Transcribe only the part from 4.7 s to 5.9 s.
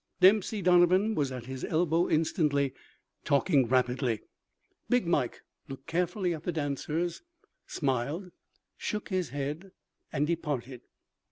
"Big Mike" looked